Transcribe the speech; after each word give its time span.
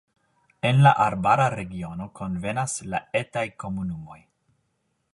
En 0.69 0.79
la 0.87 0.93
arbara 1.07 1.45
regiono 1.55 2.09
konvenas 2.21 2.77
la 2.95 3.05
etaj 3.23 3.47
komunumoj. 3.65 4.21